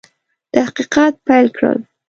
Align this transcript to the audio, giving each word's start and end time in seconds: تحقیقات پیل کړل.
تحقیقات 0.53 1.13
پیل 1.27 1.47
کړل. 1.57 1.79